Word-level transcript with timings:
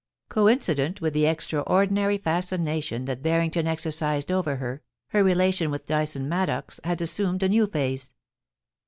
Coincident 0.29 0.99
with 0.99 1.13
the 1.13 1.27
extraordinary 1.27 2.17
fascination 2.17 3.05
that 3.05 3.21
Barring 3.21 3.51
ton 3.51 3.67
exercised 3.67 4.31
over 4.31 4.55
her, 4.55 4.81
her 5.09 5.23
relation 5.23 5.69
with 5.69 5.85
Dyson 5.85 6.27
Maddox 6.27 6.79
had 6.83 7.03
assumed 7.03 7.43
a 7.43 7.49
new 7.49 7.67
phase. 7.67 8.15